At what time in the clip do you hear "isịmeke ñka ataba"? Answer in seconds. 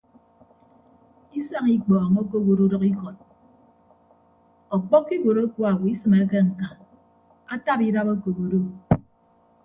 5.93-7.83